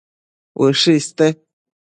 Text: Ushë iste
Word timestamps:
Ushë 0.67 0.97
iste 1.01 1.29